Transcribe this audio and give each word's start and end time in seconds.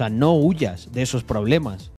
sea, 0.00 0.08
no 0.08 0.34
huyas 0.34 0.92
de 0.92 1.02
esos 1.02 1.24
problemas. 1.24 1.92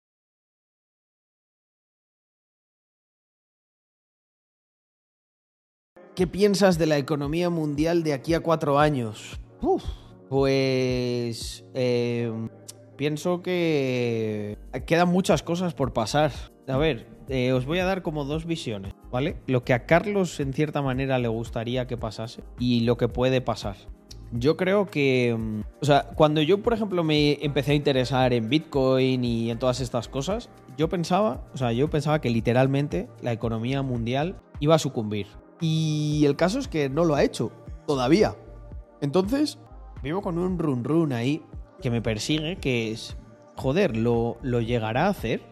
¿Qué 6.15 6.27
piensas 6.27 6.79
de 6.79 6.87
la 6.87 6.97
economía 6.97 7.51
mundial 7.51 8.03
de 8.03 8.15
aquí 8.15 8.35
a 8.35 8.41
cuatro 8.41 8.79
años? 8.79 9.39
Pues 10.31 11.65
eh, 11.75 12.33
pienso 12.97 13.43
que 13.43 14.57
quedan 14.87 15.09
muchas 15.09 15.43
cosas 15.43 15.75
por 15.75 15.93
pasar. 15.93 16.33
A 16.69 16.79
ver, 16.79 17.07
eh, 17.29 17.53
os 17.53 17.67
voy 17.67 17.81
a 17.81 17.85
dar 17.85 18.03
como 18.03 18.25
dos 18.25 18.47
visiones, 18.47 18.95
¿vale? 19.11 19.37
Lo 19.47 19.65
que 19.65 19.75
a 19.75 19.85
Carlos 19.85 20.41
en 20.41 20.55
cierta 20.55 20.81
manera 20.81 21.19
le 21.19 21.29
gustaría 21.29 21.87
que 21.87 21.97
pasase 21.97 22.45
y 22.59 22.81
lo 22.81 22.97
que 22.97 23.09
puede 23.09 23.41
pasar. 23.41 23.77
Yo 24.33 24.57
creo 24.57 24.87
que, 24.87 25.37
mm, 25.37 25.61
o 25.81 25.85
sea, 25.85 26.09
cuando 26.15 26.41
yo, 26.41 26.63
por 26.63 26.73
ejemplo, 26.73 27.03
me 27.03 27.39
empecé 27.45 27.73
a 27.73 27.75
interesar 27.75 28.33
en 28.33 28.49
Bitcoin 28.49 29.25
y 29.25 29.51
en 29.51 29.59
todas 29.59 29.81
estas 29.81 30.09
cosas, 30.09 30.51
yo 30.77 30.89
pensaba, 30.89 31.45
o 31.53 31.57
sea, 31.57 31.73
yo 31.73 31.91
pensaba 31.91 32.21
que 32.21 32.31
literalmente 32.31 33.09
la 33.23 33.33
economía 33.33 33.83
mundial 33.83 34.41
iba 34.61 34.75
a 34.75 34.79
sucumbir. 34.79 35.27
Y 35.61 36.23
el 36.25 36.37
caso 36.37 36.59
es 36.59 36.69
que 36.69 36.89
no 36.89 37.05
lo 37.05 37.17
ha 37.17 37.25
hecho, 37.25 37.51
todavía. 37.87 38.37
Entonces, 39.01 39.59
vivo 40.03 40.23
con 40.23 40.39
un 40.39 40.59
run 40.59 40.85
run 40.85 41.13
ahí 41.13 41.43
que 41.83 41.91
me 41.91 42.01
persigue, 42.01 42.57
que 42.57 42.93
es, 42.93 43.17
joder, 43.57 43.97
¿lo, 43.97 44.39
¿lo 44.43 44.61
llegará 44.61 45.07
a 45.07 45.11
hacer? 45.11 45.43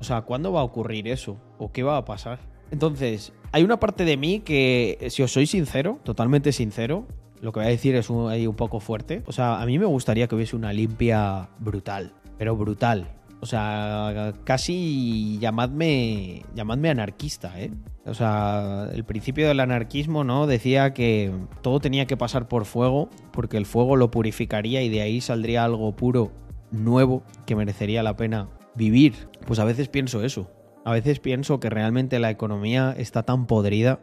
O 0.00 0.04
sea, 0.04 0.22
¿cuándo 0.22 0.52
va 0.52 0.60
a 0.60 0.64
ocurrir 0.64 1.08
eso? 1.08 1.38
¿O 1.58 1.72
qué 1.72 1.82
va 1.82 1.96
a 1.96 2.04
pasar? 2.04 2.38
Entonces, 2.70 3.32
hay 3.52 3.62
una 3.62 3.78
parte 3.78 4.04
de 4.04 4.16
mí 4.16 4.40
que, 4.40 5.06
si 5.10 5.22
os 5.22 5.32
soy 5.32 5.46
sincero, 5.46 5.98
totalmente 6.02 6.52
sincero, 6.52 7.06
lo 7.40 7.52
que 7.52 7.60
voy 7.60 7.66
a 7.66 7.70
decir 7.70 7.94
es 7.94 8.10
un, 8.10 8.30
ahí 8.30 8.46
un 8.46 8.56
poco 8.56 8.80
fuerte. 8.80 9.22
O 9.26 9.32
sea, 9.32 9.60
a 9.60 9.66
mí 9.66 9.78
me 9.78 9.86
gustaría 9.86 10.26
que 10.26 10.34
hubiese 10.34 10.56
una 10.56 10.72
limpia 10.72 11.48
brutal, 11.58 12.12
pero 12.38 12.56
brutal. 12.56 13.08
O 13.40 13.46
sea, 13.46 14.32
casi 14.44 15.38
llamadme, 15.38 16.42
llamadme 16.54 16.88
anarquista, 16.88 17.60
¿eh? 17.60 17.70
O 18.06 18.14
sea, 18.14 18.88
el 18.92 19.04
principio 19.04 19.48
del 19.48 19.60
anarquismo, 19.60 20.24
¿no? 20.24 20.46
Decía 20.46 20.94
que 20.94 21.30
todo 21.60 21.80
tenía 21.80 22.06
que 22.06 22.16
pasar 22.16 22.48
por 22.48 22.64
fuego, 22.64 23.10
porque 23.32 23.58
el 23.58 23.66
fuego 23.66 23.96
lo 23.96 24.10
purificaría 24.10 24.82
y 24.82 24.88
de 24.88 25.02
ahí 25.02 25.20
saldría 25.20 25.64
algo 25.64 25.94
puro, 25.94 26.32
nuevo, 26.70 27.22
que 27.46 27.56
merecería 27.56 28.02
la 28.02 28.16
pena 28.16 28.48
vivir. 28.74 29.28
Pues 29.46 29.58
a 29.58 29.64
veces 29.64 29.88
pienso 29.88 30.24
eso. 30.24 30.50
A 30.84 30.92
veces 30.92 31.20
pienso 31.20 31.60
que 31.60 31.70
realmente 31.70 32.18
la 32.18 32.30
economía 32.30 32.94
está 32.96 33.24
tan 33.24 33.46
podrida, 33.46 34.00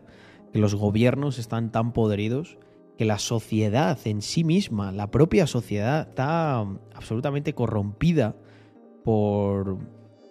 que 0.54 0.60
los 0.60 0.76
gobiernos 0.76 1.40
están 1.40 1.72
tan 1.72 1.94
podridos, 1.94 2.58
que 2.97 3.06
la 3.06 3.20
sociedad 3.20 3.97
en 4.06 4.22
sí 4.22 4.44
misma, 4.44 4.92
la 4.92 5.09
propia 5.09 5.47
sociedad, 5.47 6.09
está 6.09 6.59
absolutamente 6.94 7.53
corrompida 7.53 8.36
por 9.03 9.78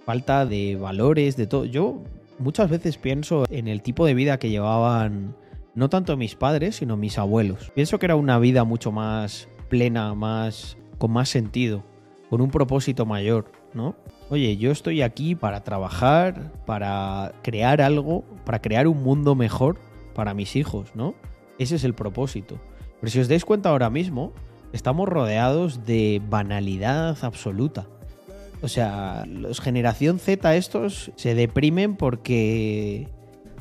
falta 0.05 0.47
de 0.47 0.77
valores, 0.77 1.37
de 1.37 1.47
todo. 1.47 1.65
Yo 1.65 2.03
muchas 2.39 2.71
veces 2.71 2.97
pienso 2.97 3.45
en 3.51 3.69
el 3.69 3.83
tipo 3.83 4.07
de 4.07 4.15
vida 4.15 4.39
que 4.39 4.51
llevaban 4.51 5.37
no 5.75 5.89
tanto 5.89 6.17
mis 6.17 6.35
padres, 6.35 6.77
sino 6.77 6.97
mis 6.97 7.19
abuelos. 7.19 7.71
Pienso 7.75 7.99
que 7.99 8.07
era 8.07 8.17
una 8.17 8.39
vida 8.39 8.65
mucho 8.65 8.93
más 8.93 9.49
plena, 9.69 10.15
más 10.15 10.77
con 10.99 11.13
más 11.13 11.29
sentido, 11.29 11.85
con 12.29 12.41
un 12.41 12.51
propósito 12.51 13.07
mayor, 13.07 13.51
¿no? 13.73 13.97
Oye, 14.29 14.57
yo 14.57 14.71
estoy 14.71 15.03
aquí 15.03 15.35
para 15.35 15.65
trabajar, 15.65 16.53
para 16.67 17.33
crear 17.43 17.81
algo, 17.81 18.25
para 18.45 18.61
crear 18.61 18.87
un 18.87 19.03
mundo 19.03 19.35
mejor 19.35 19.79
para 20.15 20.35
mis 20.35 20.57
hijos, 20.57 20.95
¿no? 20.95 21.15
Ese 21.61 21.77
es 21.77 21.85
el 21.85 21.93
propósito. 21.93 22.59
Pero 23.01 23.13
si 23.13 23.21
os 23.21 23.29
dais 23.29 23.45
cuenta 23.45 23.69
ahora 23.69 23.91
mismo, 23.91 24.33
estamos 24.73 25.07
rodeados 25.07 25.85
de 25.85 26.23
banalidad 26.27 27.23
absoluta. 27.23 27.87
O 28.63 28.69
sea, 28.69 29.27
los 29.29 29.61
generación 29.61 30.19
Z 30.19 30.57
estos 30.57 31.13
se 31.17 31.35
deprimen 31.35 31.97
porque... 31.97 33.09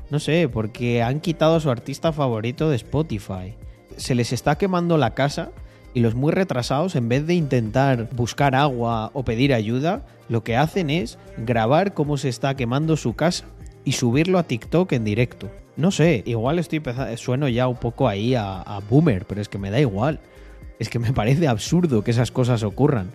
No 0.09 0.19
sé, 0.19 0.47
porque 0.47 1.03
han 1.03 1.19
quitado 1.19 1.57
a 1.57 1.59
su 1.59 1.69
artista 1.69 2.13
favorito 2.13 2.69
de 2.69 2.77
Spotify. 2.77 3.55
Se 3.97 4.15
les 4.15 4.31
está 4.31 4.57
quemando 4.57 4.97
la 4.97 5.13
casa 5.13 5.51
y 5.93 5.99
los 5.99 6.15
muy 6.15 6.31
retrasados, 6.31 6.95
en 6.95 7.09
vez 7.09 7.27
de 7.27 7.33
intentar 7.33 8.09
buscar 8.15 8.55
agua 8.55 9.11
o 9.13 9.23
pedir 9.25 9.53
ayuda, 9.53 10.05
lo 10.29 10.41
que 10.41 10.55
hacen 10.55 10.89
es 10.89 11.17
grabar 11.37 11.93
cómo 11.93 12.15
se 12.15 12.29
está 12.29 12.55
quemando 12.55 12.95
su 12.95 13.13
casa 13.13 13.43
y 13.83 13.91
subirlo 13.91 14.39
a 14.39 14.43
TikTok 14.43 14.93
en 14.93 15.03
directo. 15.03 15.49
No 15.79 15.91
sé, 15.91 16.23
igual 16.25 16.59
estoy 16.59 16.77
empezando, 16.77 17.15
sueno 17.17 17.47
ya 17.47 17.67
un 17.67 17.77
poco 17.77 18.07
ahí 18.07 18.35
a, 18.35 18.79
boomer, 18.89 19.25
pero 19.25 19.41
es 19.41 19.49
que 19.49 19.57
me 19.57 19.71
da 19.71 19.79
igual. 19.79 20.19
Es 20.77 20.89
que 20.89 20.99
me 20.99 21.13
parece 21.19 21.47
absurdo 21.47 22.03
que 22.03 22.11
esas 22.11 22.31
cosas 22.31 22.63
ocurran 22.63 23.11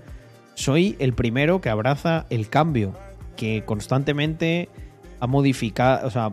soy 0.54 0.96
el 0.98 1.14
primero 1.14 1.60
que 1.60 1.68
abraza 1.68 2.26
el 2.30 2.48
cambio, 2.48 2.92
que 3.36 3.64
constantemente 3.64 4.68
ha 5.20 5.26
modificado, 5.26 6.06
o 6.06 6.10
sea, 6.10 6.32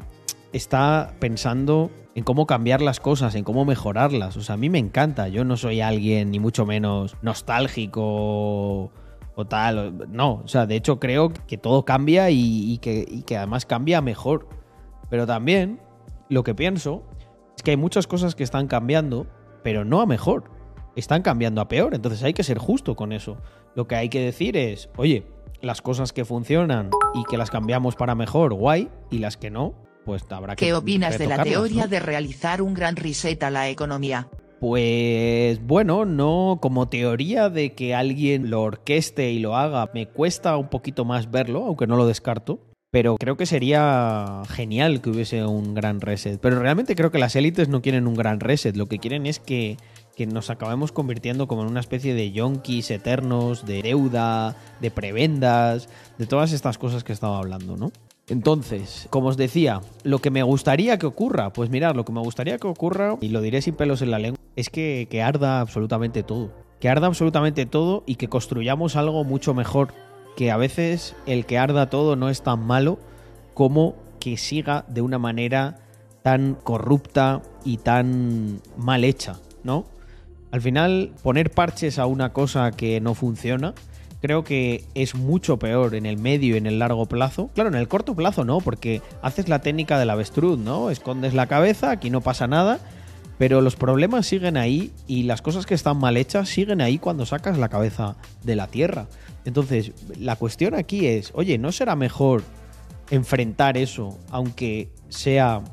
está 0.53 1.13
pensando 1.19 1.91
en 2.13 2.23
cómo 2.23 2.45
cambiar 2.45 2.81
las 2.81 2.99
cosas, 2.99 3.35
en 3.35 3.43
cómo 3.43 3.65
mejorarlas. 3.65 4.37
O 4.37 4.41
sea, 4.41 4.55
a 4.55 4.57
mí 4.57 4.69
me 4.69 4.79
encanta. 4.79 5.27
Yo 5.27 5.45
no 5.45 5.57
soy 5.57 5.81
alguien 5.81 6.31
ni 6.31 6.39
mucho 6.39 6.65
menos 6.65 7.15
nostálgico 7.21 8.91
o 9.35 9.45
tal. 9.47 10.07
No, 10.11 10.41
o 10.43 10.47
sea, 10.47 10.65
de 10.65 10.75
hecho 10.75 10.99
creo 10.99 11.31
que 11.47 11.57
todo 11.57 11.85
cambia 11.85 12.29
y, 12.29 12.77
que, 12.79 13.05
y 13.09 13.23
que 13.23 13.37
además 13.37 13.65
cambia 13.65 14.01
mejor. 14.01 14.47
Pero 15.09 15.25
también 15.25 15.79
lo 16.31 16.43
que 16.43 16.55
pienso 16.55 17.03
es 17.57 17.61
que 17.61 17.71
hay 17.71 17.77
muchas 17.77 18.07
cosas 18.07 18.35
que 18.35 18.43
están 18.43 18.67
cambiando, 18.67 19.27
pero 19.63 19.83
no 19.83 19.99
a 19.99 20.05
mejor. 20.05 20.45
Están 20.95 21.23
cambiando 21.23 21.59
a 21.59 21.67
peor. 21.67 21.93
Entonces 21.93 22.23
hay 22.23 22.33
que 22.33 22.43
ser 22.43 22.57
justo 22.57 22.95
con 22.95 23.11
eso. 23.11 23.37
Lo 23.75 23.85
que 23.85 23.95
hay 23.95 24.07
que 24.07 24.21
decir 24.21 24.55
es, 24.55 24.89
oye, 24.95 25.25
las 25.61 25.81
cosas 25.81 26.13
que 26.13 26.23
funcionan 26.23 26.89
y 27.15 27.25
que 27.25 27.37
las 27.37 27.51
cambiamos 27.51 27.97
para 27.97 28.15
mejor, 28.15 28.53
guay, 28.53 28.89
y 29.09 29.19
las 29.19 29.35
que 29.35 29.51
no, 29.51 29.73
pues 30.05 30.25
habrá 30.29 30.55
que... 30.55 30.67
¿Qué 30.67 30.73
opinas 30.73 31.19
de 31.19 31.27
la 31.27 31.43
teoría 31.43 31.87
de 31.87 31.99
realizar 31.99 32.61
un 32.61 32.73
gran 32.73 32.95
reset 32.95 33.43
a 33.43 33.49
la 33.49 33.67
economía? 33.67 34.29
Pues 34.61 35.61
bueno, 35.61 36.05
no 36.05 36.59
como 36.61 36.87
teoría 36.87 37.49
de 37.49 37.73
que 37.73 37.93
alguien 37.93 38.49
lo 38.49 38.61
orqueste 38.61 39.31
y 39.31 39.39
lo 39.39 39.57
haga, 39.57 39.89
me 39.93 40.07
cuesta 40.07 40.55
un 40.55 40.69
poquito 40.69 41.03
más 41.03 41.29
verlo, 41.29 41.65
aunque 41.65 41.87
no 41.87 41.97
lo 41.97 42.07
descarto. 42.07 42.70
Pero 42.91 43.15
creo 43.17 43.37
que 43.37 43.45
sería 43.45 44.43
genial 44.49 45.01
que 45.01 45.09
hubiese 45.09 45.45
un 45.45 45.73
gran 45.73 46.01
reset. 46.01 46.39
Pero 46.41 46.59
realmente 46.59 46.95
creo 46.95 47.09
que 47.09 47.19
las 47.19 47.35
élites 47.37 47.69
no 47.69 47.81
quieren 47.81 48.05
un 48.05 48.15
gran 48.15 48.41
reset. 48.41 48.75
Lo 48.75 48.87
que 48.87 48.99
quieren 48.99 49.25
es 49.25 49.39
que 49.39 49.77
que 50.15 50.27
nos 50.27 50.49
acabemos 50.49 50.91
convirtiendo 50.91 51.47
como 51.47 51.63
en 51.63 51.69
una 51.69 51.79
especie 51.79 52.13
de 52.13 52.31
yonkis 52.31 52.91
eternos, 52.91 53.65
de 53.65 53.81
deuda, 53.81 54.55
de 54.79 54.91
prebendas, 54.91 55.89
de 56.17 56.25
todas 56.25 56.51
estas 56.51 56.77
cosas 56.77 57.03
que 57.03 57.13
estaba 57.13 57.37
hablando, 57.37 57.77
¿no? 57.77 57.91
Entonces, 58.27 59.07
como 59.09 59.29
os 59.29 59.37
decía, 59.37 59.81
lo 60.03 60.19
que 60.19 60.29
me 60.29 60.43
gustaría 60.43 60.97
que 60.97 61.05
ocurra, 61.05 61.51
pues 61.53 61.69
mirad, 61.69 61.95
lo 61.95 62.05
que 62.05 62.13
me 62.13 62.21
gustaría 62.21 62.57
que 62.57 62.67
ocurra, 62.67 63.17
y 63.19 63.29
lo 63.29 63.41
diré 63.41 63.61
sin 63.61 63.75
pelos 63.75 64.01
en 64.01 64.11
la 64.11 64.19
lengua, 64.19 64.39
es 64.55 64.69
que, 64.69 65.07
que 65.09 65.21
arda 65.21 65.59
absolutamente 65.59 66.23
todo. 66.23 66.51
Que 66.79 66.89
arda 66.89 67.07
absolutamente 67.07 67.65
todo 67.65 68.03
y 68.05 68.15
que 68.15 68.29
construyamos 68.29 68.95
algo 68.95 69.23
mucho 69.23 69.53
mejor. 69.53 69.93
Que 70.35 70.51
a 70.51 70.57
veces 70.57 71.15
el 71.25 71.45
que 71.45 71.57
arda 71.57 71.89
todo 71.89 72.15
no 72.15 72.29
es 72.29 72.41
tan 72.41 72.65
malo 72.65 72.99
como 73.53 73.95
que 74.19 74.37
siga 74.37 74.85
de 74.87 75.01
una 75.01 75.19
manera 75.19 75.79
tan 76.23 76.55
corrupta 76.55 77.41
y 77.65 77.77
tan 77.77 78.61
mal 78.77 79.03
hecha, 79.03 79.39
¿no? 79.63 79.85
Al 80.51 80.61
final, 80.61 81.11
poner 81.23 81.51
parches 81.51 81.97
a 81.97 82.05
una 82.05 82.33
cosa 82.33 82.71
que 82.71 82.99
no 82.99 83.15
funciona, 83.15 83.73
creo 84.21 84.43
que 84.43 84.83
es 84.93 85.15
mucho 85.15 85.57
peor 85.57 85.95
en 85.95 86.05
el 86.05 86.17
medio 86.17 86.55
y 86.55 86.57
en 86.57 86.67
el 86.67 86.79
largo 86.79 87.05
plazo. 87.05 87.49
Claro, 87.55 87.69
en 87.69 87.75
el 87.75 87.87
corto 87.87 88.15
plazo 88.15 88.43
no, 88.43 88.59
porque 88.59 89.01
haces 89.21 89.49
la 89.49 89.59
técnica 89.59 89.97
del 89.97 90.09
avestruz, 90.09 90.59
¿no? 90.59 90.89
Escondes 90.89 91.33
la 91.33 91.47
cabeza, 91.47 91.91
aquí 91.91 92.09
no 92.09 92.21
pasa 92.21 92.47
nada, 92.47 92.79
pero 93.37 93.61
los 93.61 93.75
problemas 93.75 94.27
siguen 94.27 94.57
ahí 94.57 94.91
y 95.07 95.23
las 95.23 95.41
cosas 95.41 95.65
que 95.65 95.73
están 95.73 95.97
mal 95.97 96.17
hechas 96.17 96.49
siguen 96.49 96.81
ahí 96.81 96.99
cuando 96.99 97.25
sacas 97.25 97.57
la 97.57 97.69
cabeza 97.69 98.15
de 98.43 98.55
la 98.55 98.67
tierra. 98.67 99.07
Entonces, 99.45 99.91
la 100.17 100.35
cuestión 100.35 100.75
aquí 100.75 101.07
es, 101.07 101.31
oye, 101.33 101.57
¿no 101.57 101.71
será 101.71 101.95
mejor 101.95 102.43
enfrentar 103.09 103.77
eso, 103.77 104.17
aunque 104.29 104.89
sea 105.09 105.63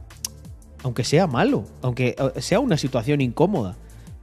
aunque 0.84 1.02
sea 1.02 1.26
malo, 1.26 1.64
aunque 1.82 2.14
eh, 2.16 2.40
sea 2.40 2.60
una 2.60 2.76
situación 2.76 3.20
incómoda? 3.20 3.76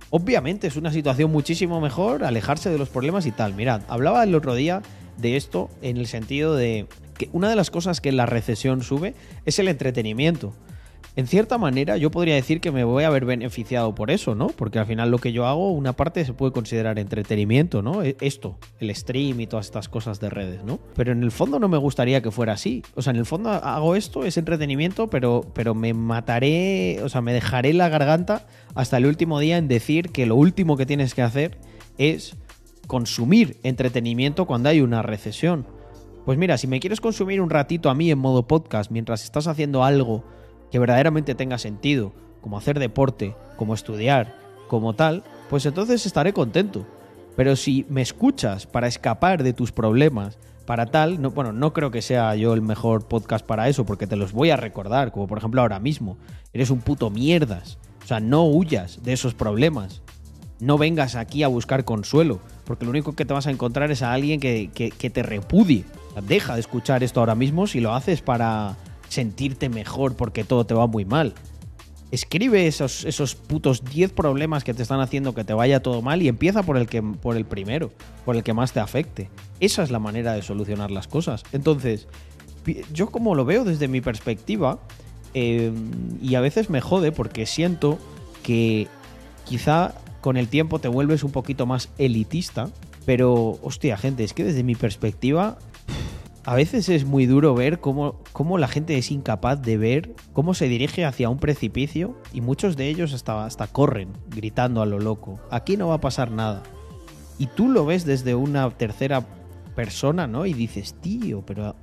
Obviamente 0.09 0.67
es 0.67 0.77
una 0.77 0.91
situación 0.91 1.31
muchísimo 1.31 1.81
mejor 1.81 2.23
alejarse 2.23 2.69
de 2.69 2.77
los 2.77 2.89
problemas 2.89 3.25
y 3.25 3.31
tal. 3.31 3.53
Mirad, 3.53 3.81
hablaba 3.89 4.23
el 4.23 4.33
otro 4.35 4.55
día 4.55 4.81
de 5.17 5.35
esto 5.35 5.69
en 5.81 5.97
el 5.97 6.07
sentido 6.07 6.55
de 6.55 6.87
que 7.17 7.29
una 7.33 7.49
de 7.49 7.55
las 7.55 7.71
cosas 7.71 8.01
que 8.01 8.11
la 8.11 8.25
recesión 8.25 8.81
sube 8.81 9.13
es 9.45 9.59
el 9.59 9.67
entretenimiento 9.67 10.53
en 11.15 11.27
cierta 11.27 11.57
manera 11.57 11.95
yo 11.97 12.11
podría 12.11 12.35
decir 12.35 12.59
que 12.59 12.71
me 12.71 12.83
voy 12.83 13.03
a 13.03 13.07
haber 13.07 13.25
beneficiado 13.25 13.95
por 13.95 14.11
eso, 14.11 14.35
¿no? 14.35 14.47
Porque 14.47 14.79
al 14.79 14.85
final 14.85 15.11
lo 15.11 15.17
que 15.17 15.31
yo 15.31 15.45
hago, 15.45 15.71
una 15.71 15.93
parte 15.93 16.25
se 16.25 16.33
puede 16.33 16.51
considerar 16.51 16.99
entretenimiento, 16.99 17.81
¿no? 17.81 18.03
E, 18.03 18.17
esto, 18.19 18.57
el 18.79 18.93
stream 18.93 19.39
y 19.39 19.47
todas 19.47 19.67
estas 19.67 19.87
cosas 19.87 20.19
de 20.19 20.29
redes, 20.29 20.63
¿no? 20.65 20.79
Pero 20.95 21.13
en 21.13 21.23
el 21.23 21.31
fondo 21.31 21.57
no 21.57 21.69
me 21.69 21.77
gustaría 21.77 22.21
que 22.21 22.31
fuera 22.31 22.53
así. 22.53 22.83
O 22.95 23.01
sea, 23.01 23.11
en 23.11 23.17
el 23.17 23.25
fondo 23.25 23.49
hago 23.49 23.95
esto, 23.95 24.25
es 24.25 24.37
entretenimiento, 24.37 25.09
pero, 25.09 25.45
pero 25.53 25.73
me 25.73 25.93
mataré, 25.93 26.99
o 27.01 27.07
sea, 27.07 27.21
me 27.21 27.33
dejaré 27.33 27.73
la 27.73 27.87
garganta 27.87 28.45
hasta 28.73 28.97
el 28.97 29.05
último 29.05 29.39
día 29.39 29.57
en 29.57 29.69
decir 29.69 30.09
que 30.09 30.25
lo 30.25 30.35
último 30.35 30.75
que 30.75 30.85
tienes 30.85 31.13
que 31.13 31.21
hacer 31.21 31.57
es 31.97 32.35
consumir 32.87 33.57
entretenimiento 33.63 34.45
cuando 34.45 34.67
hay 34.67 34.81
una 34.81 35.01
recesión. 35.01 35.65
Pues 36.25 36.37
mira, 36.37 36.57
si 36.57 36.67
me 36.67 36.79
quieres 36.79 36.99
consumir 36.99 37.39
un 37.39 37.49
ratito 37.49 37.89
a 37.89 37.95
mí 37.95 38.11
en 38.11 38.17
modo 38.17 38.47
podcast 38.47 38.91
mientras 38.91 39.23
estás 39.23 39.47
haciendo 39.47 39.83
algo 39.83 40.25
que 40.71 40.79
verdaderamente 40.79 41.35
tenga 41.35 41.57
sentido, 41.57 42.13
como 42.41 42.57
hacer 42.57 42.79
deporte, 42.79 43.35
como 43.57 43.73
estudiar, 43.73 44.35
como 44.67 44.93
tal, 44.93 45.23
pues 45.49 45.65
entonces 45.65 46.05
estaré 46.05 46.33
contento. 46.33 46.85
Pero 47.35 47.55
si 47.55 47.85
me 47.89 48.01
escuchas 48.01 48.65
para 48.65 48.87
escapar 48.87 49.43
de 49.43 49.53
tus 49.53 49.71
problemas, 49.71 50.37
para 50.65 50.87
tal, 50.87 51.21
no, 51.21 51.31
bueno, 51.31 51.51
no 51.53 51.73
creo 51.73 51.91
que 51.91 52.01
sea 52.01 52.35
yo 52.35 52.53
el 52.53 52.61
mejor 52.61 53.07
podcast 53.07 53.45
para 53.45 53.69
eso, 53.69 53.85
porque 53.85 54.07
te 54.07 54.15
los 54.15 54.31
voy 54.31 54.49
a 54.49 54.57
recordar, 54.57 55.11
como 55.11 55.27
por 55.27 55.37
ejemplo 55.37 55.61
ahora 55.61 55.79
mismo. 55.79 56.17
Eres 56.53 56.69
un 56.69 56.79
puto 56.79 57.09
mierdas. 57.09 57.77
O 58.03 58.07
sea, 58.07 58.19
no 58.19 58.45
huyas 58.45 59.03
de 59.03 59.13
esos 59.13 59.33
problemas. 59.33 60.01
No 60.59 60.77
vengas 60.77 61.15
aquí 61.15 61.43
a 61.43 61.47
buscar 61.47 61.83
consuelo, 61.83 62.39
porque 62.63 62.85
lo 62.85 62.91
único 62.91 63.15
que 63.15 63.25
te 63.25 63.33
vas 63.33 63.47
a 63.47 63.51
encontrar 63.51 63.91
es 63.91 64.01
a 64.01 64.13
alguien 64.13 64.39
que, 64.39 64.69
que 64.69 65.09
te 65.09 65.21
repudie. 65.21 65.83
Deja 66.27 66.53
de 66.53 66.61
escuchar 66.61 67.03
esto 67.03 67.19
ahora 67.19 67.35
mismo 67.35 67.67
si 67.67 67.81
lo 67.81 67.93
haces 67.93 68.21
para 68.21 68.77
sentirte 69.15 69.69
mejor 69.69 70.15
porque 70.15 70.43
todo 70.43 70.65
te 70.65 70.73
va 70.73 70.87
muy 70.87 71.05
mal. 71.05 71.33
Escribe 72.11 72.67
esos, 72.67 73.03
esos 73.05 73.35
putos 73.35 73.83
10 73.83 74.11
problemas 74.11 74.63
que 74.63 74.73
te 74.73 74.83
están 74.83 74.99
haciendo 74.99 75.33
que 75.33 75.43
te 75.43 75.53
vaya 75.53 75.81
todo 75.81 76.01
mal 76.01 76.21
y 76.21 76.27
empieza 76.27 76.63
por 76.63 76.77
el, 76.77 76.87
que, 76.87 77.01
por 77.01 77.35
el 77.35 77.45
primero, 77.45 77.91
por 78.25 78.35
el 78.35 78.43
que 78.43 78.53
más 78.53 78.73
te 78.73 78.79
afecte. 78.79 79.29
Esa 79.59 79.83
es 79.83 79.89
la 79.89 79.99
manera 79.99 80.33
de 80.33 80.41
solucionar 80.41 80.91
las 80.91 81.07
cosas. 81.07 81.43
Entonces, 81.51 82.07
yo 82.93 83.09
como 83.09 83.35
lo 83.35 83.45
veo 83.45 83.63
desde 83.63 83.87
mi 83.87 84.01
perspectiva, 84.01 84.79
em, 85.33 85.91
y 86.21 86.35
a 86.35 86.41
veces 86.41 86.69
me 86.69 86.79
jode 86.79 87.11
porque 87.11 87.45
siento 87.45 87.97
que 88.43 88.87
quizá 89.45 89.95
con 90.21 90.37
el 90.37 90.47
tiempo 90.47 90.79
te 90.79 90.87
vuelves 90.87 91.23
un 91.23 91.31
poquito 91.31 91.65
más 91.65 91.89
elitista, 91.97 92.69
pero 93.05 93.59
hostia 93.61 93.97
gente, 93.97 94.23
es 94.23 94.33
que 94.33 94.43
desde 94.43 94.63
mi 94.63 94.75
perspectiva 94.75 95.57
a 96.45 96.53
veces 96.53 96.89
es 96.89 97.05
muy 97.05 97.25
duro 97.25 97.55
ver 97.55 97.79
cómo, 97.79 98.21
cómo, 98.31 98.59
la 98.59 98.67
gente 98.67 98.97
es 98.97 99.09
incapaz 99.09 99.61
de 99.61 99.77
ver 99.77 100.13
cómo 100.31 100.53
se 100.53 100.67
dirige 100.67 101.03
hacia 101.03 101.29
un 101.29 101.39
precipicio 101.39 102.15
y 102.33 102.41
muchos 102.41 102.77
de 102.77 102.87
ellos 102.87 103.13
hasta, 103.13 103.45
hasta 103.45 103.65
corren 103.65 104.13
gritando 104.27 104.83
a 104.83 104.85
lo 104.85 104.99
loco. 104.99 105.39
Aquí 105.49 105.75
no 105.75 105.87
va 105.87 105.95
a 105.95 106.01
pasar 106.01 106.29
nada. 106.29 106.61
Y 107.39 107.47
tú 107.47 107.67
lo 107.67 107.85
ves 107.85 108.05
desde 108.05 108.35
una 108.35 108.69
tercera 108.69 109.25
persona, 109.75 110.27
¿no? 110.27 110.45
Y 110.45 110.53
dices, 110.53 110.93
tío, 111.01 111.43
pero 111.45 111.75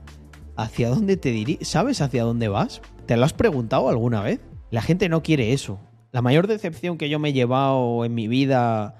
¿hacia 0.56 0.90
dónde 0.90 1.16
te 1.16 1.30
diriges? 1.30 1.66
¿Sabes 1.66 2.00
hacia 2.00 2.22
dónde 2.22 2.46
vas? 2.46 2.80
¿Te 3.06 3.16
lo 3.16 3.24
has 3.24 3.32
preguntado 3.32 3.88
alguna 3.88 4.22
vez? 4.22 4.40
La 4.70 4.80
gente 4.80 5.08
no 5.08 5.24
quiere 5.24 5.52
eso. 5.52 5.80
La 6.12 6.22
mayor 6.22 6.46
decepción 6.46 6.98
que 6.98 7.08
yo 7.08 7.18
me 7.18 7.30
he 7.30 7.32
llevado 7.32 8.04
en 8.04 8.14
mi 8.14 8.28
vida 8.28 8.94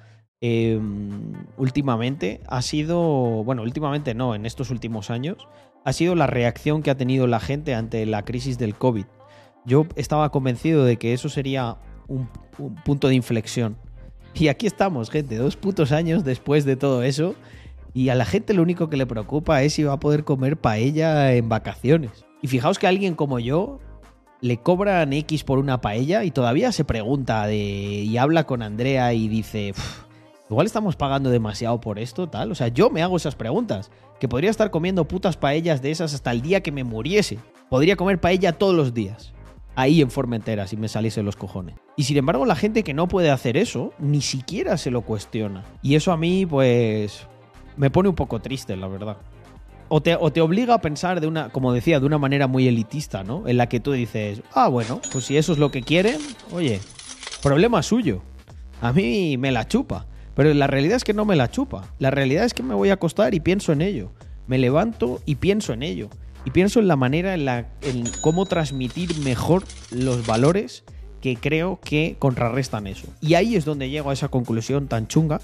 Em, 0.44 1.34
últimamente 1.56 2.40
ha 2.48 2.62
sido, 2.62 3.00
bueno, 3.44 3.62
últimamente 3.62 4.12
no, 4.12 4.34
en 4.34 4.44
estos 4.44 4.70
últimos 4.70 5.08
años, 5.08 5.46
ha 5.84 5.92
sido 5.92 6.16
la 6.16 6.26
reacción 6.26 6.82
que 6.82 6.90
ha 6.90 6.96
tenido 6.96 7.28
la 7.28 7.38
gente 7.38 7.76
ante 7.76 8.04
la 8.06 8.24
crisis 8.24 8.58
del 8.58 8.74
COVID. 8.74 9.04
Yo 9.64 9.86
estaba 9.94 10.30
convencido 10.30 10.84
de 10.84 10.96
que 10.96 11.12
eso 11.12 11.28
sería 11.28 11.76
un, 12.08 12.28
punto 12.84 13.06
de 13.06 13.14
inflexión. 13.14 13.76
Y 14.34 14.48
aquí 14.48 14.66
estamos, 14.66 15.10
gente, 15.10 15.36
dos 15.36 15.56
putos 15.56 15.92
años 15.92 16.24
después 16.24 16.64
de 16.64 16.74
todo 16.74 17.04
eso. 17.04 17.36
Y 17.94 18.08
a 18.08 18.16
la 18.16 18.24
gente 18.24 18.52
lo 18.52 18.62
único 18.62 18.90
que 18.90 18.96
le 18.96 19.06
preocupa 19.06 19.62
es 19.62 19.74
si 19.74 19.84
va 19.84 19.92
a 19.92 20.00
poder 20.00 20.24
comer 20.24 20.56
paella 20.56 21.34
en 21.34 21.48
vacaciones. 21.48 22.24
Y 22.40 22.48
fijaos 22.48 22.80
que 22.80 22.88
alguien 22.88 23.14
como 23.14 23.38
yo 23.38 23.78
le 24.40 24.56
cobran 24.56 25.12
X 25.12 25.44
por 25.44 25.60
una 25.60 25.80
paella 25.80 26.24
y 26.24 26.32
todavía 26.32 26.72
se 26.72 26.84
pregunta 26.84 27.46
de, 27.46 27.54
y 27.56 28.16
habla 28.16 28.44
con 28.44 28.62
Andrea 28.62 29.14
y 29.14 29.28
dice, 29.28 29.72
Igual 30.52 30.66
estamos 30.66 30.96
pagando 30.96 31.30
demasiado 31.30 31.80
por 31.80 31.98
esto, 31.98 32.28
tal. 32.28 32.52
O 32.52 32.54
sea, 32.54 32.68
yo 32.68 32.90
me 32.90 33.02
hago 33.02 33.16
esas 33.16 33.34
preguntas. 33.34 33.90
Que 34.20 34.28
podría 34.28 34.50
estar 34.50 34.70
comiendo 34.70 35.08
putas 35.08 35.38
paellas 35.38 35.80
de 35.80 35.90
esas 35.90 36.12
hasta 36.12 36.30
el 36.30 36.42
día 36.42 36.62
que 36.62 36.70
me 36.70 36.84
muriese. 36.84 37.38
Podría 37.70 37.96
comer 37.96 38.20
paella 38.20 38.52
todos 38.52 38.74
los 38.74 38.92
días. 38.92 39.32
Ahí 39.76 40.02
en 40.02 40.10
Formentera, 40.10 40.66
si 40.66 40.76
me 40.76 40.88
saliese 40.88 41.22
los 41.22 41.36
cojones. 41.36 41.76
Y 41.96 42.02
sin 42.02 42.18
embargo, 42.18 42.44
la 42.44 42.54
gente 42.54 42.84
que 42.84 42.92
no 42.92 43.08
puede 43.08 43.30
hacer 43.30 43.56
eso, 43.56 43.94
ni 43.98 44.20
siquiera 44.20 44.76
se 44.76 44.90
lo 44.90 45.00
cuestiona. 45.00 45.64
Y 45.80 45.94
eso 45.94 46.12
a 46.12 46.18
mí, 46.18 46.44
pues, 46.44 47.26
me 47.78 47.88
pone 47.88 48.10
un 48.10 48.14
poco 48.14 48.40
triste, 48.40 48.76
la 48.76 48.88
verdad. 48.88 49.16
O 49.88 50.02
te, 50.02 50.16
o 50.16 50.30
te, 50.32 50.42
obliga 50.42 50.74
a 50.74 50.82
pensar 50.82 51.22
de 51.22 51.28
una, 51.28 51.48
como 51.48 51.72
decía, 51.72 51.98
de 51.98 52.04
una 52.04 52.18
manera 52.18 52.46
muy 52.46 52.68
elitista, 52.68 53.24
¿no? 53.24 53.48
En 53.48 53.56
la 53.56 53.70
que 53.70 53.80
tú 53.80 53.92
dices, 53.92 54.42
ah, 54.52 54.68
bueno, 54.68 55.00
pues 55.12 55.24
si 55.24 55.38
eso 55.38 55.54
es 55.54 55.58
lo 55.58 55.70
que 55.70 55.80
quieren, 55.80 56.20
oye, 56.52 56.78
problema 57.42 57.82
suyo. 57.82 58.20
A 58.82 58.92
mí 58.92 59.38
me 59.38 59.50
la 59.50 59.66
chupa. 59.66 60.08
Pero 60.34 60.52
la 60.54 60.66
realidad 60.66 60.96
es 60.96 61.04
que 61.04 61.14
no 61.14 61.24
me 61.24 61.36
la 61.36 61.50
chupa. 61.50 61.84
La 61.98 62.10
realidad 62.10 62.44
es 62.44 62.54
que 62.54 62.62
me 62.62 62.74
voy 62.74 62.90
a 62.90 62.94
acostar 62.94 63.34
y 63.34 63.40
pienso 63.40 63.72
en 63.72 63.82
ello. 63.82 64.12
Me 64.46 64.58
levanto 64.58 65.20
y 65.26 65.36
pienso 65.36 65.72
en 65.72 65.82
ello. 65.82 66.08
Y 66.44 66.50
pienso 66.50 66.80
en 66.80 66.88
la 66.88 66.96
manera 66.96 67.34
en, 67.34 67.44
la, 67.44 67.68
en 67.82 68.04
cómo 68.20 68.46
transmitir 68.46 69.16
mejor 69.18 69.64
los 69.90 70.26
valores 70.26 70.84
que 71.20 71.36
creo 71.36 71.78
que 71.82 72.16
contrarrestan 72.18 72.86
eso. 72.86 73.06
Y 73.20 73.34
ahí 73.34 73.54
es 73.54 73.64
donde 73.64 73.90
llego 73.90 74.10
a 74.10 74.12
esa 74.12 74.28
conclusión 74.28 74.88
tan 74.88 75.06
chunga 75.06 75.40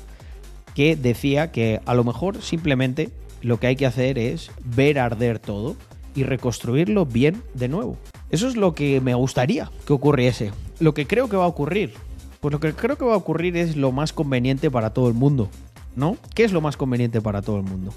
que 0.75 0.97
decía 0.97 1.53
que 1.53 1.81
a 1.87 1.95
lo 1.95 2.03
mejor 2.05 2.43
simplemente 2.43 3.11
lo 3.43 3.61
que 3.61 3.69
hay 3.69 3.77
que 3.77 3.87
hacer 3.87 4.19
es 4.19 4.51
ver 4.65 4.99
arder 4.99 5.39
todo 5.39 5.77
y 6.15 6.25
reconstruirlo 6.25 7.07
bien 7.07 7.43
de 7.55 7.69
nuevo. 7.69 7.97
Eso 8.31 8.49
es 8.49 8.57
lo 8.57 8.75
que 8.75 9.01
me 9.01 9.15
gustaría 9.15 9.71
que 9.87 9.93
ocurriese. 9.93 10.51
Lo 10.81 10.95
que 10.95 11.07
creo 11.07 11.29
que 11.29 11.37
va 11.37 11.45
a 11.45 11.49
ocurrir 11.49 11.95
pues 12.41 12.53
lo 12.53 12.61
que 12.61 12.73
creo 12.73 12.97
que 12.97 13.05
va 13.05 13.15
a 13.15 13.19
ocurrir 13.19 13.57
es 13.57 13.77
lo 13.77 13.93
más 13.93 14.13
conveniente 14.13 14.71
para 14.71 14.91
todo 14.91 15.09
el 15.09 15.15
mundo, 15.15 15.49
¿no? 15.97 16.17
¿Qué 16.35 16.45
es 16.45 16.53
lo 16.53 16.61
más 16.61 16.77
conveniente 16.77 17.21
para 17.21 17.43
todo 17.43 17.57
el 17.57 17.65
mundo? 17.65 17.93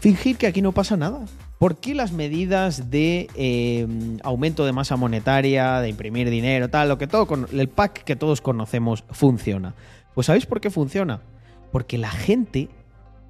Fingir 0.00 0.36
que 0.36 0.46
aquí 0.46 0.62
no 0.62 0.72
pasa 0.72 0.96
nada. 0.96 1.20
¿Por 1.58 1.76
qué 1.76 1.94
las 1.94 2.12
medidas 2.12 2.90
de 2.90 3.28
eh, 3.36 3.86
aumento 4.22 4.66
de 4.66 4.72
masa 4.72 4.96
monetaria, 4.96 5.80
de 5.80 5.88
imprimir 5.88 6.28
dinero, 6.28 6.68
tal, 6.68 6.88
lo 6.88 6.98
que 6.98 7.06
todo, 7.06 7.26
el 7.52 7.68
pack 7.68 8.04
que 8.04 8.16
todos 8.16 8.40
conocemos 8.40 9.04
funciona? 9.10 9.74
Pues 10.14 10.26
¿sabéis 10.26 10.46
por 10.46 10.60
qué 10.60 10.70
funciona? 10.70 11.20
Porque 11.72 11.96
la 11.96 12.10
gente 12.10 12.68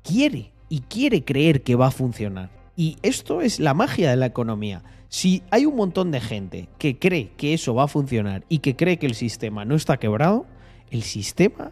quiere 0.02 0.50
y 0.68 0.80
quiere 0.80 1.24
creer 1.24 1.62
que 1.62 1.76
va 1.76 1.88
a 1.88 1.92
funcionar. 1.92 2.50
Y 2.76 2.96
esto 3.02 3.40
es 3.40 3.60
la 3.60 3.74
magia 3.74 4.10
de 4.10 4.16
la 4.16 4.26
economía. 4.26 4.82
Si 5.08 5.42
hay 5.50 5.64
un 5.64 5.76
montón 5.76 6.10
de 6.10 6.20
gente 6.20 6.68
que 6.78 6.98
cree 6.98 7.30
que 7.36 7.54
eso 7.54 7.74
va 7.74 7.84
a 7.84 7.88
funcionar 7.88 8.44
y 8.48 8.58
que 8.58 8.74
cree 8.74 8.98
que 8.98 9.06
el 9.06 9.14
sistema 9.14 9.64
no 9.64 9.76
está 9.76 9.96
quebrado, 9.98 10.46
el 10.90 11.02
sistema 11.02 11.70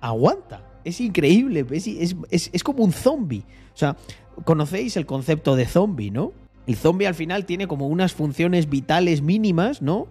aguanta. 0.00 0.62
Es 0.84 1.00
increíble, 1.00 1.66
es, 1.70 2.64
como 2.64 2.84
un 2.84 2.92
zombie. 2.92 3.44
O 3.74 3.76
sea, 3.76 3.96
conocéis 4.44 4.96
el 4.96 5.04
concepto 5.04 5.56
de 5.56 5.66
zombie, 5.66 6.10
¿no? 6.10 6.32
El 6.66 6.76
zombie 6.76 7.06
al 7.06 7.14
final 7.14 7.44
tiene 7.44 7.66
como 7.66 7.86
unas 7.86 8.14
funciones 8.14 8.70
vitales 8.70 9.20
mínimas, 9.20 9.82
¿no? 9.82 10.06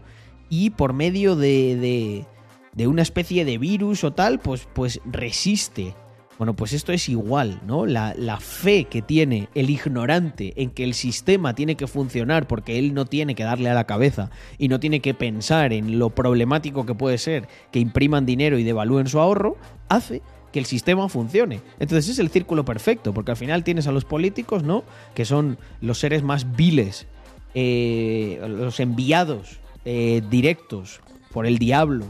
Y 0.48 0.71
por 0.71 0.93
medio 0.93 1.36
de, 1.36 1.75
de, 1.75 2.25
de 2.74 2.88
una 2.88 3.01
especie 3.01 3.45
de 3.45 3.57
virus 3.57 4.03
o 4.03 4.13
tal, 4.13 4.39
pues, 4.39 4.67
pues 4.74 5.01
resiste 5.05 5.95
bueno, 6.39 6.55
pues 6.55 6.72
esto 6.72 6.93
es 6.93 7.10
igual, 7.10 7.60
¿no? 7.67 7.86
La, 7.86 8.39
fe 8.39 8.86
que 8.86 9.01
tiene 9.01 9.50
el 9.55 9.69
ignorante 9.69 10.53
en 10.55 10.69
que 10.69 10.86
el 10.86 10.93
sistema 10.93 11.53
tiene 11.53 11.75
que 11.75 11.86
funcionar 11.86 12.48
porque 12.48 12.79
él 12.79 12.93
no 12.93 13.05
tiene 13.05 13.36
que 13.36 13.43
darle 13.43 13.69
a 13.69 13.74
la 13.74 13.84
cabeza 13.84 14.31
y 14.58 14.69
no 14.69 14.79
tiene 14.79 15.01
que 15.01 15.13
pensar 15.13 15.74
en 15.74 16.00
lo 16.00 16.12
problemático 16.12 16.86
que 16.86 16.96
puede 16.96 17.17
ser 17.17 17.50
que 17.74 17.79
impriman 17.79 18.25
dinero 18.25 18.58
y 18.58 18.63
devalúen 18.63 19.08
su 19.08 19.19
ahorro, 19.19 19.58
hace 19.89 20.22
que 20.53 20.60
el 20.60 20.65
sistema 20.65 21.10
funcione. 21.10 21.60
Entonces 21.77 22.10
es 22.10 22.19
el 22.19 22.29
círculo 22.29 22.63
perfecto, 22.63 23.13
porque 23.13 23.31
al 23.31 23.38
final 23.38 23.65
tienes 23.65 23.88
a 23.88 23.91
los 23.91 24.05
políticos, 24.05 24.63
¿no? 24.63 24.86
Que 25.15 25.25
son 25.25 25.58
los 25.81 26.00
seres 26.00 26.24
más 26.24 26.55
viles, 26.55 27.05
eh, 27.53 28.39
los 28.48 28.79
enviados 28.79 29.60
eh, 29.84 30.22
directos 30.29 31.01
por 31.34 31.46
el 31.46 31.58
diablo 31.58 32.05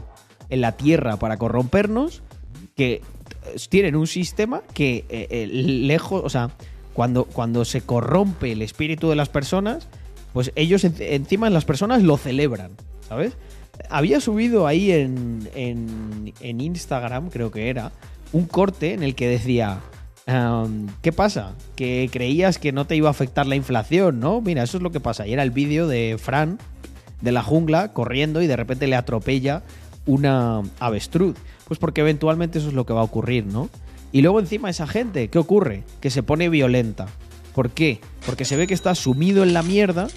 en 0.50 0.60
la 0.60 0.76
tierra 0.76 1.16
para 1.16 1.36
corrompernos, 1.36 2.22
que 2.76 3.02
tienen 3.68 3.96
un 3.96 4.06
sistema 4.06 4.62
que 4.74 5.04
eh, 5.08 5.26
eh, 5.30 5.46
lejos, 5.46 6.22
o 6.24 6.28
sea, 6.28 6.50
cuando, 6.92 7.24
cuando 7.24 7.64
se 7.64 7.80
corrompe 7.80 8.52
el 8.52 8.62
espíritu 8.62 9.08
de 9.08 9.16
las 9.16 9.28
personas, 9.28 9.88
pues 10.32 10.52
ellos 10.54 10.84
encima 10.84 11.50
las 11.50 11.64
personas 11.64 12.02
lo 12.02 12.16
celebran, 12.16 12.72
¿sabes? 13.08 13.32
Había 13.88 14.20
subido 14.20 14.66
ahí 14.66 14.92
en, 14.92 15.48
en, 15.54 16.60
Instagram, 16.60 17.30
creo 17.30 17.50
que 17.50 17.70
era, 17.70 17.92
un 18.32 18.46
corte 18.46 18.92
en 18.92 19.02
el 19.02 19.14
que 19.14 19.28
decía, 19.28 19.80
¿qué 21.02 21.12
pasa? 21.12 21.54
Que 21.76 22.08
creías 22.12 22.58
que 22.58 22.72
no 22.72 22.86
te 22.86 22.94
iba 22.94 23.08
a 23.08 23.12
afectar 23.12 23.46
la 23.46 23.56
inflación, 23.56 24.20
¿no? 24.20 24.40
Mira, 24.40 24.62
eso 24.62 24.76
es 24.76 24.82
lo 24.82 24.92
que 24.92 25.00
pasa. 25.00 25.26
Y 25.26 25.32
era 25.32 25.42
el 25.42 25.50
vídeo 25.50 25.88
de 25.88 26.16
Fran 26.20 26.58
de 27.22 27.32
la 27.32 27.42
jungla 27.42 27.92
corriendo 27.92 28.42
y 28.42 28.46
de 28.46 28.56
repente 28.56 28.86
le 28.86 28.96
atropella 28.96 29.62
una 30.06 30.62
avestruz. 30.78 31.36
Pues 31.70 31.78
porque 31.78 32.00
eventualmente 32.00 32.58
eso 32.58 32.66
es 32.66 32.74
lo 32.74 32.84
que 32.84 32.92
va 32.92 32.98
a 32.98 33.04
ocurrir, 33.04 33.46
¿no? 33.46 33.70
Y 34.10 34.22
luego 34.22 34.40
encima 34.40 34.68
esa 34.68 34.88
gente, 34.88 35.28
¿qué 35.28 35.38
ocurre? 35.38 35.84
Que 36.00 36.10
se 36.10 36.24
pone 36.24 36.48
violenta. 36.48 37.06
¿Por 37.54 37.70
qué? 37.70 38.00
Porque 38.26 38.44
se 38.44 38.56
ve 38.56 38.66
que 38.66 38.74
está 38.74 38.96
sumido 38.96 39.44
en 39.44 39.52
la 39.52 39.62
mierda 39.62 40.08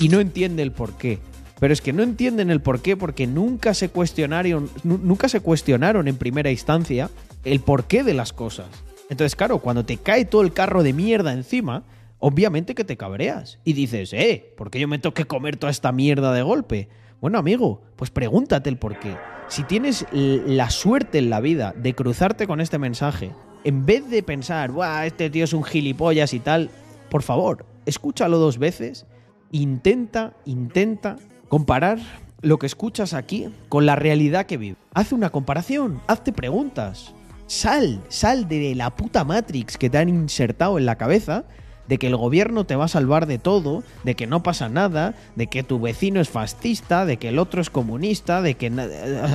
y 0.00 0.08
no 0.08 0.20
entiende 0.20 0.62
el 0.62 0.72
por 0.72 0.96
qué. 0.96 1.18
Pero 1.60 1.74
es 1.74 1.82
que 1.82 1.92
no 1.92 2.02
entienden 2.02 2.50
el 2.50 2.62
por 2.62 2.80
qué 2.80 2.96
porque 2.96 3.26
nunca 3.26 3.74
se 3.74 3.90
cuestionaron, 3.90 4.70
nunca 4.84 5.28
se 5.28 5.40
cuestionaron 5.40 6.08
en 6.08 6.16
primera 6.16 6.50
instancia 6.50 7.10
el 7.44 7.60
porqué 7.60 8.02
de 8.02 8.14
las 8.14 8.32
cosas. 8.32 8.68
Entonces, 9.10 9.36
claro, 9.36 9.58
cuando 9.58 9.84
te 9.84 9.98
cae 9.98 10.24
todo 10.24 10.40
el 10.40 10.54
carro 10.54 10.82
de 10.82 10.94
mierda 10.94 11.34
encima, 11.34 11.84
obviamente 12.20 12.74
que 12.74 12.84
te 12.84 12.96
cabreas. 12.96 13.58
Y 13.64 13.74
dices, 13.74 14.14
eh, 14.14 14.54
¿por 14.56 14.70
qué 14.70 14.80
yo 14.80 14.88
me 14.88 14.98
tengo 14.98 15.12
que 15.12 15.26
comer 15.26 15.58
toda 15.58 15.70
esta 15.70 15.92
mierda 15.92 16.32
de 16.32 16.40
golpe? 16.40 16.88
Bueno, 17.20 17.36
amigo, 17.36 17.82
pues 17.96 18.10
pregúntate 18.10 18.70
el 18.70 18.78
por 18.78 18.98
qué. 18.98 19.14
Si 19.48 19.62
tienes 19.62 20.06
la 20.12 20.70
suerte 20.70 21.18
en 21.18 21.30
la 21.30 21.40
vida 21.40 21.72
de 21.76 21.94
cruzarte 21.94 22.46
con 22.46 22.60
este 22.60 22.78
mensaje, 22.78 23.32
en 23.64 23.86
vez 23.86 24.08
de 24.10 24.22
pensar, 24.22 24.72
Buah, 24.72 25.06
este 25.06 25.30
tío 25.30 25.44
es 25.44 25.52
un 25.52 25.62
gilipollas 25.62 26.34
y 26.34 26.40
tal, 26.40 26.68
por 27.08 27.22
favor, 27.22 27.64
escúchalo 27.86 28.38
dos 28.38 28.58
veces, 28.58 29.06
intenta, 29.52 30.34
intenta 30.44 31.16
comparar 31.48 31.98
lo 32.42 32.58
que 32.58 32.66
escuchas 32.66 33.14
aquí 33.14 33.48
con 33.68 33.86
la 33.86 33.94
realidad 33.94 34.46
que 34.46 34.56
vive. 34.56 34.76
Haz 34.92 35.12
una 35.12 35.30
comparación, 35.30 36.00
hazte 36.08 36.32
preguntas. 36.32 37.14
Sal, 37.46 38.02
sal 38.08 38.48
de 38.48 38.74
la 38.74 38.94
puta 38.96 39.24
Matrix 39.24 39.78
que 39.78 39.88
te 39.88 39.98
han 39.98 40.08
insertado 40.08 40.78
en 40.78 40.86
la 40.86 40.96
cabeza 40.96 41.44
de 41.88 41.98
que 41.98 42.06
el 42.06 42.16
gobierno 42.16 42.64
te 42.64 42.76
va 42.76 42.86
a 42.86 42.88
salvar 42.88 43.26
de 43.26 43.38
todo, 43.38 43.82
de 44.04 44.14
que 44.14 44.26
no 44.26 44.42
pasa 44.42 44.68
nada, 44.68 45.14
de 45.36 45.46
que 45.46 45.62
tu 45.62 45.80
vecino 45.80 46.20
es 46.20 46.28
fascista, 46.28 47.06
de 47.06 47.16
que 47.16 47.28
el 47.28 47.38
otro 47.38 47.60
es 47.60 47.70
comunista, 47.70 48.42
de 48.42 48.54
que 48.54 48.72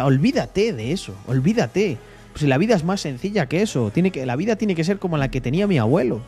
olvídate 0.03 0.73
de 0.73 0.91
eso, 0.91 1.13
olvídate. 1.27 1.97
Pues 2.33 2.43
la 2.43 2.57
vida 2.57 2.75
es 2.75 2.83
más 2.83 3.01
sencilla 3.01 3.47
que 3.47 3.61
eso, 3.61 3.91
tiene 3.91 4.11
que 4.11 4.25
la 4.25 4.35
vida 4.35 4.55
tiene 4.55 4.75
que 4.75 4.83
ser 4.83 4.99
como 4.99 5.17
la 5.17 5.29
que 5.29 5.41
tenía 5.41 5.67
mi 5.67 5.77
abuelo. 5.77 6.21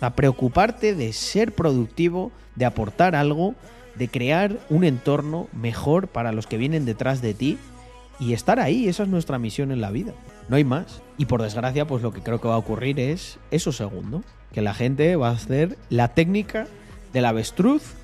O 0.00 0.10
preocuparte 0.10 0.94
de 0.94 1.12
ser 1.12 1.52
productivo, 1.52 2.30
de 2.54 2.64
aportar 2.64 3.16
algo, 3.16 3.54
de 3.96 4.08
crear 4.08 4.58
un 4.70 4.84
entorno 4.84 5.48
mejor 5.52 6.06
para 6.06 6.30
los 6.30 6.46
que 6.46 6.56
vienen 6.56 6.84
detrás 6.84 7.20
de 7.20 7.34
ti 7.34 7.58
y 8.20 8.32
estar 8.32 8.60
ahí, 8.60 8.88
esa 8.88 9.02
es 9.02 9.08
nuestra 9.08 9.38
misión 9.38 9.72
en 9.72 9.80
la 9.80 9.90
vida. 9.90 10.12
No 10.48 10.56
hay 10.56 10.64
más. 10.64 11.02
Y 11.16 11.26
por 11.26 11.42
desgracia, 11.42 11.86
pues 11.86 12.02
lo 12.02 12.12
que 12.12 12.22
creo 12.22 12.40
que 12.40 12.48
va 12.48 12.54
a 12.54 12.58
ocurrir 12.58 12.98
es 13.00 13.38
eso 13.50 13.72
segundo, 13.72 14.22
que 14.52 14.62
la 14.62 14.74
gente 14.74 15.16
va 15.16 15.28
a 15.28 15.32
hacer 15.32 15.76
la 15.90 16.08
técnica 16.08 16.66
del 17.12 17.24
avestruz 17.24 17.94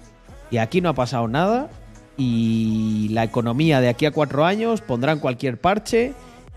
y 0.51 0.59
aquí 0.59 0.81
no 0.81 0.89
ha 0.89 0.95
pasado 0.95 1.29
nada 1.29 1.71
y 2.17 3.09
la 3.11 3.25
economía 3.25 3.81
de 3.81 3.89
aquí 3.89 4.07
a 4.07 4.13
cuatro 4.13 4.45
años 4.45 4.81
pondrán 4.81 5.19
cualquier 5.21 5.61
parche 5.61 6.13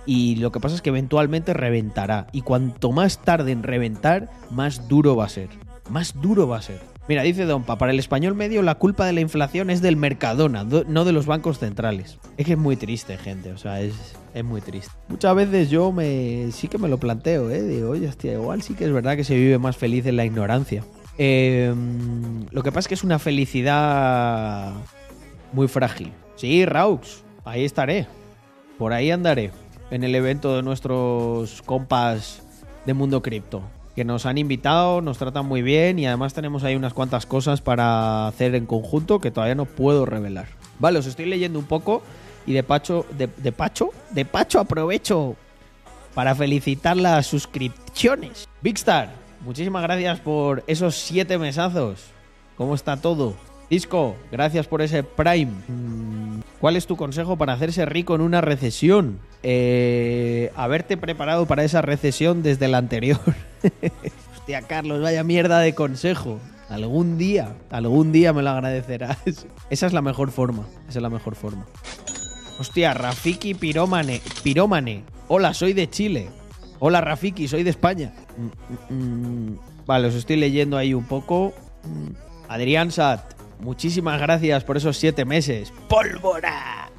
y 0.05 0.35
lo 0.37 0.51
que 0.51 0.59
pasa 0.59 0.75
es 0.75 0.81
que 0.81 0.89
eventualmente 0.89 1.53
reventará 1.53 2.27
y 2.31 2.41
cuanto 2.41 2.91
más 2.91 3.19
tarde 3.19 3.51
en 3.51 3.63
reventar, 3.63 4.29
más 4.49 4.87
duro 4.87 5.15
va 5.15 5.25
a 5.25 5.29
ser. 5.29 5.49
Más 5.89 6.19
duro 6.21 6.47
va 6.47 6.57
a 6.57 6.61
ser. 6.61 6.96
Mira, 7.07 7.23
dice 7.23 7.45
Dompa, 7.45 7.77
para 7.77 7.93
el 7.93 7.99
español 7.99 8.35
medio 8.35 8.61
la 8.61 8.75
culpa 8.75 9.05
de 9.05 9.13
la 9.13 9.21
inflación 9.21 9.69
es 9.69 9.81
del 9.81 9.95
Mercadona, 9.95 10.65
no 10.65 11.05
de 11.05 11.11
los 11.13 11.25
bancos 11.25 11.57
centrales. 11.57 12.19
Es 12.35 12.45
que 12.45 12.53
es 12.53 12.57
muy 12.57 12.75
triste, 12.75 13.17
gente, 13.17 13.53
o 13.53 13.57
sea, 13.57 13.79
es, 13.79 13.93
es 14.33 14.43
muy 14.43 14.59
triste. 14.59 14.91
Muchas 15.07 15.33
veces 15.33 15.69
yo 15.69 15.93
me 15.93 16.51
sí 16.51 16.67
que 16.67 16.77
me 16.77 16.89
lo 16.89 16.97
planteo, 16.97 17.49
¿eh? 17.49 17.63
Digo, 17.63 17.91
oye, 17.91 18.09
hostia, 18.09 18.33
igual 18.33 18.61
sí 18.61 18.73
que 18.73 18.83
es 18.83 18.91
verdad 18.91 19.15
que 19.15 19.23
se 19.23 19.35
vive 19.35 19.57
más 19.57 19.77
feliz 19.77 20.05
en 20.05 20.17
la 20.17 20.25
ignorancia. 20.25 20.83
Em, 21.17 22.45
lo 22.51 22.61
que 22.61 22.71
pasa 22.71 22.81
es 22.81 22.87
que 22.89 22.93
es 22.95 23.03
una 23.05 23.19
felicidad 23.19 24.73
muy 25.53 25.69
frágil. 25.69 26.11
Sí, 26.35 26.65
Raux, 26.65 27.23
ahí 27.45 27.63
estaré. 27.63 28.05
Por 28.77 28.91
ahí 28.91 29.11
andaré. 29.11 29.51
En 29.91 30.03
el 30.03 30.13
evento 30.13 30.57
de 30.57 30.61
nuestros 30.61 31.61
compas 31.61 32.43
de 32.85 32.93
Mundo 32.93 33.21
Cripto 33.21 33.63
que 33.97 34.05
nos 34.05 34.27
han 34.27 34.37
invitado, 34.37 35.01
nos 35.01 35.17
tratan 35.17 35.47
muy 35.47 35.63
bien 35.63 35.97
y 35.97 36.05
además 36.05 36.35
tenemos 36.35 36.63
ahí 36.63 36.75
unas 36.75 36.93
cuantas 36.93 37.25
cosas 37.25 37.61
para 37.61 38.27
hacer 38.27 38.53
en 38.53 38.67
conjunto 38.67 39.19
que 39.19 39.31
todavía 39.31 39.55
no 39.55 39.65
puedo 39.65 40.05
revelar. 40.05 40.45
Vale, 40.77 40.99
os 40.99 41.07
estoy 41.07 41.25
leyendo 41.25 41.57
un 41.57 41.65
poco 41.65 42.03
y 42.45 42.53
de 42.53 42.61
pacho, 42.61 43.07
de, 43.17 43.27
pacho, 43.51 43.89
de 44.11 44.23
pacho 44.23 44.59
aprovecho 44.59 45.35
para 46.13 46.35
felicitar 46.35 46.95
las 46.95 47.25
suscripciones. 47.25 48.47
Big 48.61 48.75
Star, 48.75 49.09
muchísimas 49.43 49.81
gracias 49.81 50.19
por 50.19 50.63
esos 50.67 50.93
siete 50.93 51.39
mesazos. 51.39 52.05
¿Cómo 52.55 52.75
está 52.75 52.97
todo? 52.97 53.33
Disco, 53.67 54.15
gracias 54.31 54.67
por 54.67 54.83
ese 54.83 55.01
Prime. 55.01 55.53
Mm, 55.67 56.41
¿Cuál 56.61 56.75
es 56.75 56.85
tu 56.85 56.97
consejo 56.97 57.35
para 57.35 57.53
hacerse 57.53 57.83
rico 57.87 58.13
en 58.13 58.21
una 58.21 58.41
recesión? 58.41 59.17
Eh, 59.41 60.51
haberte 60.55 60.97
preparado 60.97 61.47
para 61.47 61.63
esa 61.63 61.81
recesión 61.81 62.43
desde 62.43 62.67
la 62.67 62.77
anterior. 62.77 63.19
Hostia, 64.37 64.61
Carlos, 64.61 65.01
vaya 65.01 65.23
mierda 65.23 65.59
de 65.59 65.75
consejo. 65.75 66.39
Algún 66.69 67.17
día, 67.17 67.55
algún 67.69 68.11
día 68.11 68.33
me 68.33 68.43
lo 68.43 68.49
agradecerás. 68.49 69.17
Esa 69.69 69.87
es 69.87 69.93
la 69.93 70.01
mejor 70.01 70.31
forma. 70.31 70.65
Esa 70.89 70.99
es 70.99 71.03
la 71.03 71.09
mejor 71.09 71.35
forma. 71.35 71.65
Hostia, 72.59 72.93
Rafiki 72.93 73.53
Pirómane. 73.53 74.21
Pirómane. 74.43 75.03
Hola, 75.27 75.53
soy 75.53 75.73
de 75.73 75.89
Chile. 75.89 76.29
Hola, 76.79 77.01
Rafiki, 77.01 77.47
soy 77.47 77.63
de 77.63 77.69
España. 77.69 78.13
Mm, 78.37 78.93
mm, 78.93 79.49
mm. 79.49 79.59
Vale, 79.85 80.07
os 80.07 80.15
estoy 80.15 80.35
leyendo 80.35 80.77
ahí 80.77 80.93
un 80.93 81.05
poco. 81.05 81.53
Adrián 82.49 82.91
Sat, 82.91 83.33
muchísimas 83.59 84.19
gracias 84.19 84.63
por 84.63 84.77
esos 84.77 84.97
siete 84.97 85.23
meses. 85.25 85.73
¡Pólvora! 85.87 86.91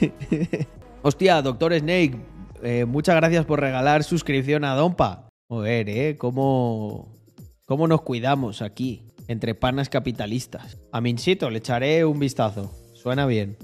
Hostia, 1.02 1.42
doctor 1.42 1.74
Snake, 1.78 2.16
eh, 2.62 2.84
muchas 2.86 3.16
gracias 3.16 3.44
por 3.44 3.60
regalar 3.60 4.04
suscripción 4.04 4.64
a 4.64 4.74
Dompa. 4.74 5.28
Joder, 5.48 5.88
¿eh? 5.90 6.16
¿Cómo, 6.16 7.12
¿Cómo 7.66 7.86
nos 7.86 8.02
cuidamos 8.02 8.62
aquí, 8.62 9.08
entre 9.28 9.54
panas 9.54 9.88
capitalistas? 9.88 10.78
A 10.90 11.00
Minchito 11.00 11.50
le 11.50 11.58
echaré 11.58 12.04
un 12.04 12.18
vistazo. 12.18 12.72
Suena 12.94 13.26
bien 13.26 13.58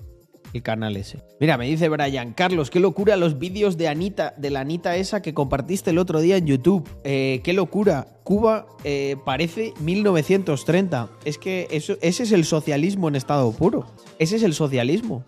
el 0.52 0.62
canal 0.62 0.96
ese. 0.96 1.22
Mira, 1.40 1.56
me 1.56 1.66
dice 1.66 1.88
Brian, 1.88 2.34
Carlos, 2.34 2.70
qué 2.70 2.80
locura 2.80 3.16
los 3.16 3.38
vídeos 3.38 3.78
de 3.78 3.88
Anita, 3.88 4.34
de 4.36 4.50
la 4.50 4.60
Anita 4.60 4.96
esa 4.96 5.22
que 5.22 5.32
compartiste 5.32 5.90
el 5.90 5.98
otro 5.98 6.20
día 6.20 6.36
en 6.36 6.46
YouTube. 6.46 6.88
Eh, 7.04 7.40
qué 7.44 7.52
locura. 7.52 8.06
Cuba 8.24 8.66
eh, 8.84 9.16
parece 9.24 9.72
1930. 9.80 11.08
Es 11.24 11.38
que 11.38 11.66
eso, 11.70 11.96
ese 12.02 12.24
es 12.24 12.32
el 12.32 12.44
socialismo 12.44 13.08
en 13.08 13.16
estado 13.16 13.50
puro. 13.52 13.86
Ese 14.18 14.36
es 14.36 14.42
el 14.42 14.54
socialismo. 14.54 15.24